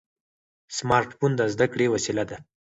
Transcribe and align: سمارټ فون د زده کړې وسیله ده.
سمارټ 0.77 1.09
فون 1.17 1.31
د 1.37 1.41
زده 1.53 1.65
کړې 1.73 1.85
وسیله 1.93 2.23
ده. 2.29 2.37